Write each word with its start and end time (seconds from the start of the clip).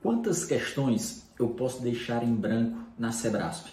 Quantas 0.00 0.44
questões 0.44 1.28
eu 1.38 1.48
posso 1.48 1.82
deixar 1.82 2.22
em 2.22 2.32
branco 2.32 2.78
na 2.96 3.10
Sebrasp? 3.10 3.66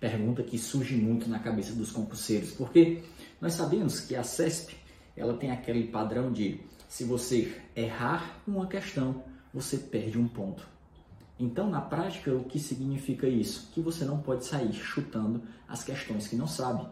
Pergunta 0.00 0.42
que 0.42 0.56
surge 0.56 0.96
muito 0.96 1.28
na 1.28 1.38
cabeça 1.38 1.74
dos 1.74 1.90
concurseiros, 1.92 2.52
porque 2.52 3.02
nós 3.38 3.52
sabemos 3.52 4.00
que 4.00 4.16
a 4.16 4.22
CESP 4.22 4.74
ela 5.14 5.36
tem 5.36 5.50
aquele 5.50 5.88
padrão 5.88 6.32
de 6.32 6.60
se 6.88 7.04
você 7.04 7.54
errar 7.76 8.40
uma 8.46 8.66
questão, 8.66 9.22
você 9.52 9.76
perde 9.76 10.18
um 10.18 10.26
ponto. 10.26 10.66
Então, 11.38 11.68
na 11.68 11.82
prática, 11.82 12.32
o 12.32 12.44
que 12.44 12.58
significa 12.58 13.28
isso? 13.28 13.70
Que 13.74 13.80
você 13.80 14.06
não 14.06 14.22
pode 14.22 14.46
sair 14.46 14.72
chutando 14.72 15.42
as 15.68 15.84
questões 15.84 16.26
que 16.26 16.34
não 16.34 16.46
sabe. 16.46 16.86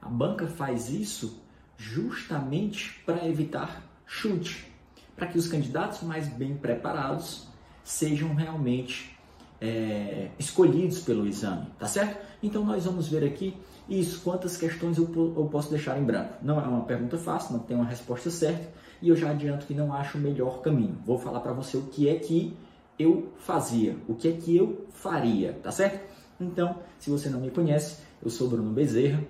A 0.00 0.08
banca 0.08 0.46
faz 0.46 0.88
isso 0.88 1.42
justamente 1.76 3.02
para 3.04 3.28
evitar 3.28 3.82
chute, 4.06 4.66
para 5.14 5.26
que 5.26 5.36
os 5.36 5.46
candidatos 5.46 6.02
mais 6.02 6.26
bem 6.26 6.56
preparados 6.56 7.46
sejam 7.88 8.34
realmente 8.34 9.16
é, 9.58 10.28
escolhidos 10.38 11.00
pelo 11.00 11.26
exame, 11.26 11.66
tá 11.78 11.86
certo? 11.86 12.22
Então 12.42 12.62
nós 12.62 12.84
vamos 12.84 13.08
ver 13.08 13.24
aqui 13.24 13.56
isso, 13.88 14.20
quantas 14.22 14.58
questões 14.58 14.98
eu, 14.98 15.10
eu 15.14 15.48
posso 15.50 15.70
deixar 15.70 15.98
em 15.98 16.04
branco. 16.04 16.34
Não 16.42 16.60
é 16.60 16.64
uma 16.64 16.82
pergunta 16.82 17.16
fácil, 17.16 17.54
não 17.54 17.60
tem 17.60 17.74
uma 17.74 17.86
resposta 17.86 18.30
certa 18.30 18.68
e 19.00 19.08
eu 19.08 19.16
já 19.16 19.30
adianto 19.30 19.64
que 19.64 19.72
não 19.72 19.90
acho 19.94 20.18
o 20.18 20.20
melhor 20.20 20.60
caminho. 20.60 20.98
Vou 21.06 21.18
falar 21.18 21.40
para 21.40 21.54
você 21.54 21.78
o 21.78 21.84
que 21.84 22.10
é 22.10 22.16
que 22.16 22.54
eu 22.98 23.32
fazia, 23.38 23.96
o 24.06 24.14
que 24.14 24.28
é 24.28 24.32
que 24.32 24.54
eu 24.54 24.86
faria, 24.90 25.54
tá 25.54 25.72
certo? 25.72 26.06
Então, 26.38 26.76
se 26.98 27.08
você 27.08 27.30
não 27.30 27.40
me 27.40 27.50
conhece, 27.50 28.02
eu 28.22 28.28
sou 28.28 28.48
Bruno 28.48 28.70
Bezerra. 28.70 29.24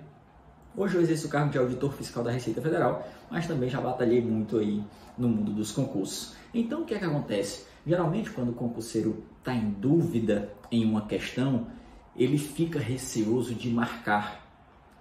Hoje 0.79 0.95
eu 0.95 1.01
exerço 1.01 1.27
o 1.27 1.29
cargo 1.29 1.51
de 1.51 1.57
auditor 1.57 1.91
fiscal 1.91 2.23
da 2.23 2.31
Receita 2.31 2.61
Federal, 2.61 3.05
mas 3.29 3.45
também 3.45 3.69
já 3.69 3.81
batalhei 3.81 4.21
muito 4.21 4.57
aí 4.57 4.81
no 5.17 5.27
mundo 5.27 5.51
dos 5.51 5.73
concursos. 5.73 6.35
Então, 6.53 6.83
o 6.83 6.85
que 6.85 6.93
é 6.93 6.99
que 6.99 7.03
acontece? 7.03 7.65
Geralmente, 7.85 8.29
quando 8.29 8.51
o 8.51 8.53
concurseiro 8.53 9.25
está 9.39 9.53
em 9.53 9.71
dúvida 9.71 10.53
em 10.71 10.85
uma 10.85 11.05
questão, 11.05 11.67
ele 12.15 12.37
fica 12.37 12.79
receoso 12.79 13.53
de 13.53 13.69
marcar. 13.69 14.47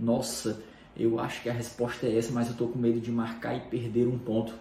Nossa, 0.01 0.61
eu 0.97 1.21
acho 1.21 1.45
que 1.45 1.49
a 1.49 1.53
resposta 1.53 2.09
é 2.09 2.19
essa, 2.19 2.33
mas 2.33 2.49
eu 2.49 2.55
estou 2.55 2.67
com 2.67 2.79
medo 2.81 3.01
de 3.01 3.13
marcar 3.13 3.55
e 3.55 3.61
perder 3.61 4.09
um 4.09 4.19
ponto. 4.19 4.53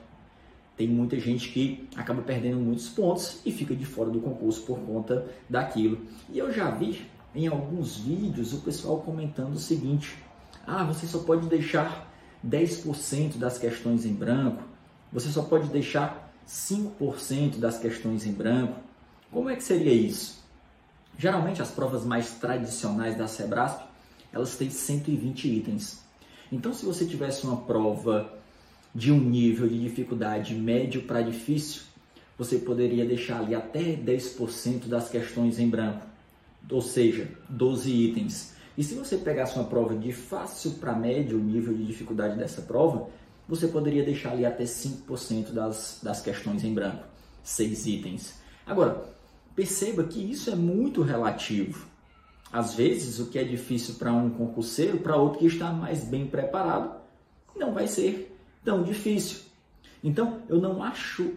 Tem 0.76 0.88
muita 0.88 1.20
gente 1.20 1.50
que 1.50 1.90
acaba 1.96 2.22
perdendo 2.22 2.59
muitos 2.59 2.90
pontos 2.90 3.42
e 3.44 3.52
fica 3.52 3.76
de 3.76 3.88
fora 3.88 4.12
do 4.12 4.20
concurso 4.20 4.62
por 4.68 4.78
conta 4.81 5.26
daquilo. 5.50 5.98
E 6.31 6.38
eu 6.38 6.54
já 6.54 6.70
vi 6.70 7.08
em 7.34 7.48
alguns 7.48 7.98
vídeos 7.98 8.54
o 8.54 8.59
pessoal 8.59 9.02
comentando 9.02 9.56
o 9.56 9.59
seguinte: 9.59 10.27
ah, 10.68 10.84
você 10.84 11.08
só 11.08 11.20
pode 11.20 11.48
deixar 11.48 12.14
10% 12.46 13.38
das 13.38 13.58
questões 13.58 14.06
em 14.06 14.14
branco, 14.14 14.62
você 15.12 15.30
só 15.30 15.42
pode 15.42 15.70
deixar 15.70 16.30
5% 16.46 17.58
das 17.58 17.80
questões 17.80 18.26
em 18.26 18.34
branco. 18.34 18.78
Como 19.32 19.50
é 19.50 19.56
que 19.56 19.64
seria 19.64 19.94
isso? 19.94 20.44
Geralmente 21.18 21.62
as 21.62 21.72
provas 21.72 22.04
mais 22.06 22.32
tradicionais 22.32 23.18
da 23.18 23.28
Sebrasp, 23.28 23.82
elas 24.32 24.58
têm 24.58 24.70
120 24.70 25.48
itens. 25.48 26.02
Então 26.52 26.74
se 26.74 26.86
você 26.86 27.06
tivesse 27.06 27.46
uma 27.46 27.62
prova 27.62 28.34
de 28.94 29.12
um 29.12 29.20
nível 29.20 29.68
de 29.68 29.80
dificuldade 29.80 30.54
médio 30.54 31.04
para 31.04 31.22
difícil, 31.22 31.84
você 32.38 32.58
poderia 32.58 33.06
deixar 33.06 33.40
ali 33.40 33.56
até 33.56 33.96
10% 33.96 34.88
das 34.88 35.09
questões 35.09 35.59
em 35.59 35.70
branco, 35.70 36.06
ou 36.70 36.81
seja, 36.81 37.31
12 37.50 37.90
itens. 37.90 38.56
E 38.78 38.83
se 38.83 38.94
você 38.94 39.17
pegasse 39.17 39.56
uma 39.56 39.66
prova 39.66 39.95
de 39.95 40.11
fácil 40.11 40.72
para 40.73 40.94
médio, 40.94 41.39
nível 41.39 41.73
de 41.73 41.86
dificuldade 41.86 42.38
dessa 42.38 42.61
prova, 42.61 43.09
você 43.47 43.67
poderia 43.67 44.03
deixar 44.03 44.34
ali 44.34 44.45
até 44.45 44.66
5% 44.66 45.52
das, 45.52 46.00
das 46.03 46.22
questões 46.22 46.64
em 46.64 46.73
branco, 46.73 47.03
seis 47.44 47.88
itens. 47.88 48.36
Agora, 48.66 49.03
perceba 49.56 50.03
que 50.03 50.19
isso 50.19 50.52
é 50.52 50.56
muito 50.56 51.02
relativo. 51.02 51.88
Às 52.52 52.75
vezes, 52.75 53.19
o 53.19 53.28
que 53.28 53.39
é 53.39 53.44
difícil 53.44 53.95
para 53.95 54.14
um 54.14 54.30
concurseiro, 54.30 55.00
para 55.00 55.16
outro 55.16 55.39
que 55.39 55.47
está 55.47 55.72
mais 55.72 56.03
bem 56.03 56.28
preparado, 56.28 56.95
não 57.56 57.73
vai 57.73 57.88
ser 57.88 58.38
tão 58.63 58.84
difícil. 58.84 59.40
Então, 60.03 60.44
eu 60.47 60.62
não 60.62 60.84
acho 60.84 61.34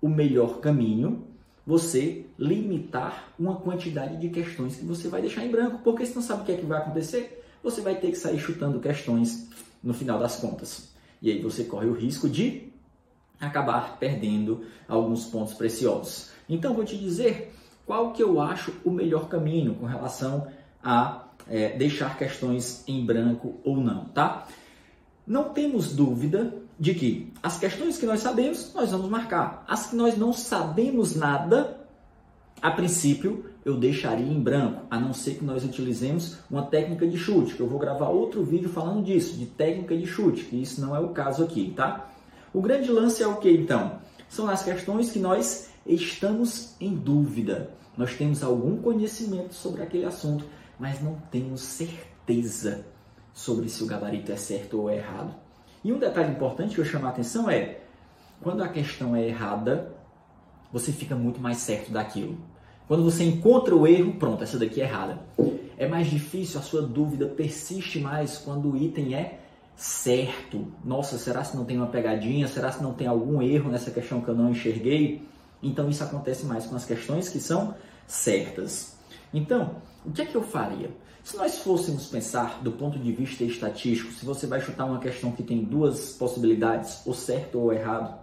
o 0.00 0.08
melhor 0.08 0.60
caminho 0.60 1.26
você 1.66 2.26
limitar 2.38 3.32
uma 3.38 3.56
quantidade 3.56 4.18
de 4.18 4.28
questões 4.28 4.76
que 4.76 4.84
você 4.84 5.08
vai 5.08 5.20
deixar 5.20 5.44
em 5.44 5.50
branco, 5.50 5.80
porque 5.82 6.06
se 6.06 6.14
não 6.14 6.22
sabe 6.22 6.42
o 6.42 6.44
que 6.44 6.52
é 6.52 6.56
que 6.56 6.64
vai 6.64 6.78
acontecer, 6.78 7.44
você 7.62 7.80
vai 7.80 7.96
ter 7.96 8.10
que 8.10 8.16
sair 8.16 8.38
chutando 8.38 8.78
questões 8.78 9.48
no 9.82 9.92
final 9.92 10.18
das 10.18 10.36
contas. 10.36 10.94
E 11.20 11.30
aí 11.30 11.42
você 11.42 11.64
corre 11.64 11.86
o 11.86 11.92
risco 11.92 12.28
de 12.28 12.68
acabar 13.40 13.98
perdendo 13.98 14.64
alguns 14.88 15.24
pontos 15.24 15.54
preciosos. 15.54 16.30
Então 16.48 16.72
vou 16.72 16.84
te 16.84 16.96
dizer 16.96 17.52
qual 17.84 18.12
que 18.12 18.22
eu 18.22 18.40
acho 18.40 18.72
o 18.84 18.90
melhor 18.90 19.28
caminho 19.28 19.74
com 19.74 19.86
relação 19.86 20.46
a 20.82 21.24
é, 21.48 21.76
deixar 21.76 22.16
questões 22.16 22.84
em 22.86 23.04
branco 23.04 23.60
ou 23.64 23.76
não, 23.76 24.04
tá? 24.06 24.46
Não 25.26 25.50
temos 25.50 25.94
dúvida 25.94 26.54
de 26.78 26.94
que 26.94 27.32
as 27.42 27.58
questões 27.58 27.98
que 27.98 28.06
nós 28.06 28.20
sabemos, 28.20 28.72
nós 28.74 28.90
vamos 28.90 29.08
marcar. 29.08 29.64
As 29.66 29.86
que 29.86 29.96
nós 29.96 30.16
não 30.16 30.32
sabemos 30.32 31.16
nada, 31.16 31.80
a 32.60 32.70
princípio, 32.70 33.46
eu 33.64 33.76
deixaria 33.76 34.26
em 34.26 34.40
branco, 34.40 34.82
a 34.90 34.98
não 34.98 35.12
ser 35.12 35.34
que 35.34 35.44
nós 35.44 35.64
utilizemos 35.64 36.38
uma 36.50 36.62
técnica 36.62 37.06
de 37.06 37.16
chute, 37.16 37.54
que 37.54 37.60
eu 37.60 37.66
vou 37.66 37.78
gravar 37.78 38.08
outro 38.08 38.44
vídeo 38.44 38.68
falando 38.68 39.04
disso, 39.04 39.36
de 39.36 39.46
técnica 39.46 39.96
de 39.96 40.06
chute, 40.06 40.44
que 40.44 40.60
isso 40.60 40.80
não 40.80 40.94
é 40.94 41.00
o 41.00 41.08
caso 41.08 41.42
aqui, 41.42 41.72
tá? 41.74 42.08
O 42.52 42.60
grande 42.60 42.90
lance 42.90 43.22
é 43.22 43.26
o 43.26 43.36
que 43.36 43.50
então? 43.50 43.98
São 44.28 44.48
as 44.48 44.62
questões 44.62 45.10
que 45.10 45.18
nós 45.18 45.68
estamos 45.86 46.74
em 46.80 46.94
dúvida. 46.94 47.70
Nós 47.96 48.14
temos 48.14 48.42
algum 48.42 48.76
conhecimento 48.76 49.54
sobre 49.54 49.82
aquele 49.82 50.04
assunto, 50.04 50.44
mas 50.78 51.02
não 51.02 51.16
temos 51.30 51.60
certeza 51.60 52.84
sobre 53.32 53.68
se 53.68 53.82
o 53.82 53.86
gabarito 53.86 54.32
é 54.32 54.36
certo 54.36 54.80
ou 54.80 54.90
errado. 54.90 55.45
E 55.86 55.92
um 55.92 56.00
detalhe 56.00 56.32
importante 56.32 56.74
que 56.74 56.80
eu 56.80 56.84
chamo 56.84 57.06
a 57.06 57.10
atenção 57.10 57.48
é, 57.48 57.78
quando 58.42 58.60
a 58.60 58.66
questão 58.66 59.14
é 59.14 59.24
errada, 59.24 59.92
você 60.72 60.90
fica 60.90 61.14
muito 61.14 61.40
mais 61.40 61.58
certo 61.58 61.92
daquilo. 61.92 62.36
Quando 62.88 63.04
você 63.04 63.22
encontra 63.22 63.72
o 63.72 63.86
erro, 63.86 64.14
pronto, 64.14 64.42
essa 64.42 64.58
daqui 64.58 64.80
é 64.80 64.84
errada. 64.84 65.20
É 65.78 65.86
mais 65.86 66.08
difícil, 66.08 66.58
a 66.58 66.62
sua 66.64 66.82
dúvida 66.82 67.26
persiste 67.26 68.00
mais 68.00 68.36
quando 68.36 68.72
o 68.72 68.76
item 68.76 69.14
é 69.14 69.38
certo. 69.76 70.66
Nossa, 70.84 71.18
será 71.18 71.44
se 71.44 71.56
não 71.56 71.64
tem 71.64 71.76
uma 71.76 71.86
pegadinha? 71.86 72.48
Será 72.48 72.72
se 72.72 72.82
não 72.82 72.92
tem 72.92 73.06
algum 73.06 73.40
erro 73.40 73.70
nessa 73.70 73.92
questão 73.92 74.20
que 74.20 74.26
eu 74.26 74.34
não 74.34 74.50
enxerguei? 74.50 75.22
Então 75.62 75.88
isso 75.88 76.02
acontece 76.02 76.46
mais 76.46 76.66
com 76.66 76.74
as 76.74 76.84
questões 76.84 77.28
que 77.28 77.38
são 77.38 77.76
certas. 78.08 78.95
Então, 79.36 79.76
o 80.02 80.10
que 80.10 80.22
é 80.22 80.24
que 80.24 80.34
eu 80.34 80.42
faria? 80.42 80.90
Se 81.22 81.36
nós 81.36 81.58
fôssemos 81.58 82.06
pensar 82.06 82.62
do 82.62 82.72
ponto 82.72 82.98
de 82.98 83.12
vista 83.12 83.44
estatístico, 83.44 84.10
se 84.10 84.24
você 84.24 84.46
vai 84.46 84.62
chutar 84.62 84.86
uma 84.86 84.98
questão 84.98 85.30
que 85.30 85.42
tem 85.42 85.62
duas 85.62 86.14
possibilidades, 86.14 87.02
ou 87.04 87.12
certo 87.12 87.58
ou 87.58 87.70
errado, 87.70 88.18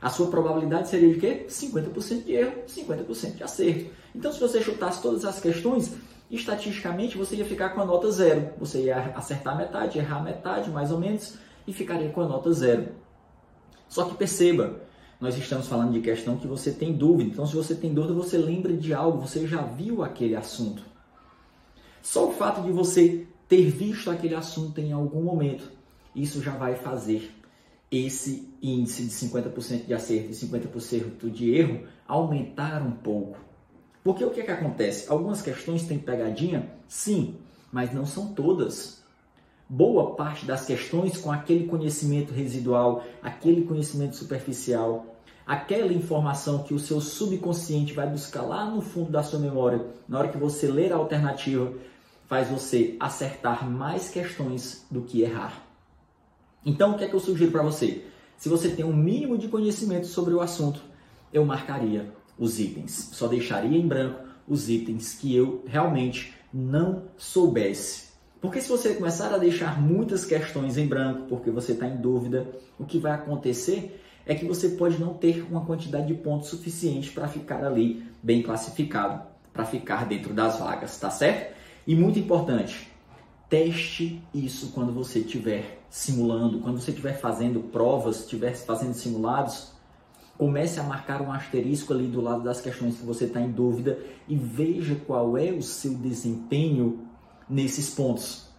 a 0.00 0.10
sua 0.10 0.26
probabilidade 0.26 0.88
seria 0.88 1.14
de 1.14 1.20
quê? 1.20 1.46
50% 1.48 2.24
de 2.24 2.32
erro, 2.32 2.62
50% 2.66 3.36
de 3.36 3.42
acerto. 3.44 3.90
Então, 4.12 4.32
se 4.32 4.40
você 4.40 4.60
chutasse 4.60 5.00
todas 5.00 5.24
as 5.24 5.38
questões, 5.38 5.94
estatisticamente 6.28 7.16
você 7.16 7.36
ia 7.36 7.44
ficar 7.44 7.68
com 7.68 7.80
a 7.80 7.84
nota 7.84 8.10
zero. 8.10 8.50
Você 8.58 8.86
ia 8.86 8.96
acertar 9.14 9.56
metade, 9.56 9.98
errar 9.98 10.24
metade, 10.24 10.70
mais 10.70 10.90
ou 10.90 10.98
menos, 10.98 11.38
e 11.68 11.72
ficaria 11.72 12.10
com 12.10 12.20
a 12.20 12.26
nota 12.26 12.52
zero. 12.52 12.88
Só 13.88 14.06
que 14.06 14.16
perceba, 14.16 14.80
nós 15.22 15.38
estamos 15.38 15.68
falando 15.68 15.92
de 15.92 16.00
questão 16.00 16.36
que 16.36 16.48
você 16.48 16.72
tem 16.72 16.92
dúvida. 16.92 17.30
Então, 17.30 17.46
se 17.46 17.54
você 17.54 17.76
tem 17.76 17.94
dúvida, 17.94 18.12
você 18.12 18.36
lembra 18.36 18.76
de 18.76 18.92
algo, 18.92 19.20
você 19.20 19.46
já 19.46 19.62
viu 19.62 20.02
aquele 20.02 20.34
assunto. 20.34 20.82
Só 22.02 22.28
o 22.28 22.32
fato 22.32 22.60
de 22.60 22.72
você 22.72 23.24
ter 23.48 23.70
visto 23.70 24.10
aquele 24.10 24.34
assunto 24.34 24.80
em 24.80 24.90
algum 24.90 25.22
momento, 25.22 25.70
isso 26.12 26.42
já 26.42 26.50
vai 26.56 26.74
fazer 26.74 27.30
esse 27.88 28.52
índice 28.60 29.04
de 29.04 29.10
50% 29.10 29.86
de 29.86 29.94
acerto 29.94 30.32
e 30.32 30.34
50% 30.34 31.30
de 31.30 31.54
erro 31.54 31.86
aumentar 32.08 32.82
um 32.82 32.90
pouco. 32.90 33.38
Porque 34.02 34.24
o 34.24 34.30
que, 34.30 34.40
é 34.40 34.44
que 34.44 34.50
acontece? 34.50 35.08
Algumas 35.08 35.40
questões 35.40 35.84
têm 35.84 36.00
pegadinha? 36.00 36.68
Sim, 36.88 37.36
mas 37.70 37.94
não 37.94 38.04
são 38.04 38.34
todas. 38.34 39.04
Boa 39.68 40.16
parte 40.16 40.44
das 40.44 40.66
questões 40.66 41.16
com 41.16 41.30
aquele 41.30 41.68
conhecimento 41.68 42.34
residual, 42.34 43.04
aquele 43.22 43.62
conhecimento 43.62 44.16
superficial, 44.16 45.11
aquela 45.46 45.92
informação 45.92 46.62
que 46.62 46.74
o 46.74 46.78
seu 46.78 47.00
subconsciente 47.00 47.92
vai 47.92 48.06
buscar 48.06 48.42
lá 48.42 48.64
no 48.64 48.80
fundo 48.80 49.10
da 49.10 49.22
sua 49.22 49.38
memória, 49.38 49.84
na 50.08 50.18
hora 50.18 50.28
que 50.28 50.38
você 50.38 50.66
ler 50.66 50.92
a 50.92 50.96
alternativa, 50.96 51.72
faz 52.26 52.48
você 52.48 52.96
acertar 52.98 53.68
mais 53.68 54.08
questões 54.08 54.86
do 54.90 55.02
que 55.02 55.22
errar. 55.22 55.62
Então, 56.64 56.92
o 56.92 56.98
que 56.98 57.04
é 57.04 57.08
que 57.08 57.14
eu 57.14 57.20
sugiro 57.20 57.50
para 57.50 57.62
você? 57.62 58.04
Se 58.36 58.48
você 58.48 58.70
tem 58.70 58.84
um 58.84 58.94
mínimo 58.94 59.36
de 59.36 59.48
conhecimento 59.48 60.06
sobre 60.06 60.32
o 60.32 60.40
assunto, 60.40 60.80
eu 61.32 61.44
marcaria 61.44 62.12
os 62.38 62.58
itens. 62.58 63.10
Só 63.12 63.26
deixaria 63.26 63.76
em 63.78 63.86
branco 63.86 64.20
os 64.46 64.68
itens 64.68 65.14
que 65.14 65.34
eu 65.34 65.64
realmente 65.66 66.34
não 66.52 67.04
soubesse. 67.16 68.11
Porque 68.42 68.60
se 68.60 68.68
você 68.68 68.92
começar 68.94 69.32
a 69.32 69.38
deixar 69.38 69.80
muitas 69.80 70.24
questões 70.24 70.76
em 70.76 70.84
branco, 70.84 71.26
porque 71.28 71.48
você 71.48 71.72
está 71.72 71.86
em 71.86 71.96
dúvida, 71.96 72.44
o 72.76 72.84
que 72.84 72.98
vai 72.98 73.12
acontecer 73.12 74.02
é 74.26 74.34
que 74.34 74.44
você 74.44 74.70
pode 74.70 74.98
não 74.98 75.14
ter 75.14 75.46
uma 75.48 75.64
quantidade 75.64 76.08
de 76.08 76.14
pontos 76.14 76.48
suficiente 76.48 77.12
para 77.12 77.28
ficar 77.28 77.64
ali 77.64 78.04
bem 78.20 78.42
classificado, 78.42 79.22
para 79.52 79.64
ficar 79.64 80.08
dentro 80.08 80.34
das 80.34 80.58
vagas, 80.58 80.98
tá 80.98 81.08
certo? 81.08 81.54
E 81.86 81.94
muito 81.94 82.18
importante, 82.18 82.90
teste 83.48 84.20
isso 84.34 84.72
quando 84.72 84.92
você 84.92 85.20
estiver 85.20 85.80
simulando, 85.88 86.58
quando 86.58 86.80
você 86.80 86.90
estiver 86.90 87.20
fazendo 87.20 87.60
provas, 87.60 88.22
estiver 88.22 88.56
fazendo 88.56 88.94
simulados, 88.94 89.70
comece 90.36 90.80
a 90.80 90.82
marcar 90.82 91.22
um 91.22 91.30
asterisco 91.30 91.92
ali 91.92 92.08
do 92.08 92.20
lado 92.20 92.42
das 92.42 92.60
questões 92.60 92.96
que 92.96 93.06
você 93.06 93.26
está 93.26 93.40
em 93.40 93.52
dúvida 93.52 94.00
e 94.26 94.34
veja 94.34 94.96
qual 95.06 95.38
é 95.38 95.52
o 95.52 95.62
seu 95.62 95.94
desempenho 95.94 97.11
nesses 97.52 97.90
pontos. 97.90 98.50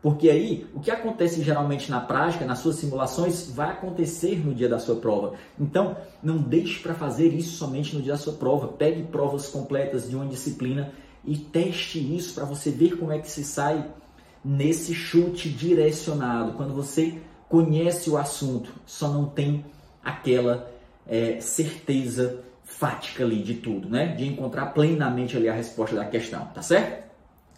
Porque 0.00 0.28
aí, 0.28 0.66
o 0.74 0.80
que 0.80 0.90
acontece 0.90 1.42
geralmente 1.42 1.90
na 1.90 2.00
prática, 2.00 2.44
nas 2.44 2.58
suas 2.58 2.76
simulações, 2.76 3.48
vai 3.52 3.70
acontecer 3.70 4.44
no 4.44 4.52
dia 4.52 4.68
da 4.68 4.78
sua 4.78 4.96
prova. 4.96 5.34
Então, 5.58 5.96
não 6.20 6.38
deixe 6.38 6.80
para 6.80 6.92
fazer 6.92 7.28
isso 7.28 7.56
somente 7.56 7.94
no 7.94 8.02
dia 8.02 8.12
da 8.12 8.18
sua 8.18 8.32
prova. 8.32 8.66
Pegue 8.68 9.04
provas 9.04 9.46
completas 9.46 10.08
de 10.08 10.16
uma 10.16 10.26
disciplina 10.26 10.92
e 11.24 11.36
teste 11.36 12.00
isso 12.16 12.34
para 12.34 12.44
você 12.44 12.70
ver 12.70 12.96
como 12.96 13.12
é 13.12 13.18
que 13.20 13.30
se 13.30 13.44
sai 13.44 13.88
nesse 14.44 14.92
chute 14.92 15.48
direcionado. 15.48 16.54
Quando 16.54 16.74
você 16.74 17.20
conhece 17.48 18.10
o 18.10 18.16
assunto, 18.16 18.72
só 18.84 19.08
não 19.08 19.26
tem 19.26 19.64
aquela 20.02 20.68
é, 21.06 21.40
certeza 21.40 22.40
fática 22.64 23.22
ali 23.22 23.40
de 23.40 23.54
tudo, 23.54 23.88
né? 23.88 24.16
De 24.16 24.26
encontrar 24.26 24.66
plenamente 24.66 25.36
ali 25.36 25.48
a 25.48 25.54
resposta 25.54 25.94
da 25.94 26.06
questão, 26.06 26.46
tá 26.46 26.60
certo? 26.60 27.11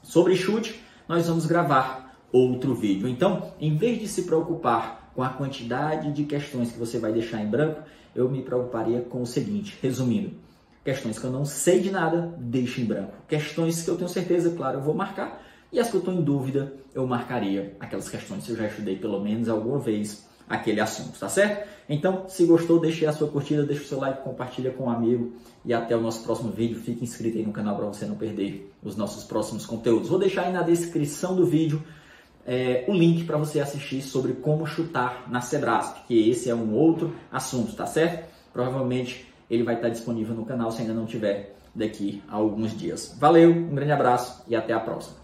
Sobre 0.05 0.37
chute, 0.37 0.79
nós 1.09 1.29
vamos 1.29 1.47
gravar 1.47 2.15
outro 2.31 2.75
vídeo. 2.75 3.09
Então, 3.09 3.55
em 3.59 3.75
vez 3.75 3.99
de 3.99 4.07
se 4.07 4.25
preocupar 4.25 5.11
com 5.15 5.23
a 5.23 5.31
quantidade 5.31 6.13
de 6.13 6.25
questões 6.25 6.71
que 6.71 6.79
você 6.79 6.99
vai 6.99 7.11
deixar 7.11 7.41
em 7.41 7.47
branco, 7.47 7.83
eu 8.15 8.29
me 8.29 8.43
preocuparia 8.43 9.01
com 9.01 9.23
o 9.23 9.27
seguinte, 9.27 9.79
resumindo, 9.81 10.33
questões 10.85 11.19
que 11.19 11.25
eu 11.25 11.31
não 11.31 11.47
sei 11.47 11.81
de 11.81 11.91
nada, 11.91 12.35
deixo 12.39 12.83
em 12.83 12.85
branco. 12.85 13.15
Questões 13.27 13.83
que 13.83 13.89
eu 13.89 13.97
tenho 13.97 14.11
certeza, 14.11 14.55
claro, 14.55 14.79
eu 14.79 14.83
vou 14.83 14.95
marcar, 14.95 15.43
e 15.73 15.81
as 15.81 15.89
que 15.89 15.97
eu 15.97 16.01
estou 16.01 16.13
em 16.13 16.23
dúvida, 16.23 16.75
eu 16.95 17.07
marcaria 17.07 17.75
aquelas 17.81 18.09
questões 18.09 18.45
que 18.45 18.53
eu 18.53 18.57
já 18.57 18.67
estudei 18.67 18.97
pelo 18.97 19.21
menos 19.21 19.49
alguma 19.49 19.79
vez 19.79 20.29
aquele 20.49 20.81
assunto, 20.81 21.19
tá 21.19 21.29
certo? 21.29 21.69
Então, 21.89 22.25
se 22.29 22.45
gostou, 22.47 22.81
deixe 22.81 23.07
a 23.07 23.13
sua 23.13 23.29
curtida, 23.29 23.63
deixe 23.65 23.83
o 23.83 23.87
seu 23.87 23.99
like, 23.99 24.23
compartilha 24.23 24.71
com 24.71 24.85
um 24.85 24.91
amigo 24.91 25.33
e 25.65 25.75
até 25.75 25.97
o 25.97 26.01
nosso 26.01 26.23
próximo 26.23 26.51
vídeo. 26.51 26.81
Fique 26.81 27.05
inscrito 27.05 27.37
aí 27.37 27.45
no 27.45 27.53
canal 27.53 27.77
para 27.77 27.87
você 27.87 28.07
não 28.07 28.17
perder 28.17 28.73
os 28.83 28.97
nossos 28.97 29.25
próximos 29.25 29.67
conteúdos. 29.67 30.09
Vou 30.09 30.19
deixar 30.19 30.47
aí 30.47 30.53
na 30.53 30.63
descrição 30.63 31.37
do 31.37 31.47
vídeo 31.47 31.83
é, 32.47 32.85
o 32.89 32.93
link 32.93 33.25
para 33.25 33.37
você 33.37 33.61
assistir 33.61 34.03
sobre 34.03 34.33
como 34.35 34.67
chutar 34.67 35.31
na 35.31 35.41
Sebrasp, 35.41 36.07
que 36.07 36.29
esse 36.29 36.51
é 36.51 36.55
um 36.55 36.75
outro 36.75 37.15
assunto, 37.31 37.75
tá 37.75 37.87
certo? 37.87 38.29
Provavelmente 38.53 39.27
ele 39.51 39.63
vai 39.63 39.75
estar 39.75 39.89
disponível 39.89 40.35
no 40.35 40.45
canal 40.45 40.71
se 40.71 40.83
ainda 40.83 40.95
não 40.95 41.07
tiver 41.07 41.57
daqui 41.75 42.23
a 42.29 42.37
alguns 42.37 42.77
dias. 42.77 43.17
Valeu, 43.19 43.51
um 43.51 43.75
grande 43.75 43.93
abraço 43.93 44.43
e 44.49 44.55
até 44.55 44.73
a 44.73 44.81
próxima. 44.81 45.17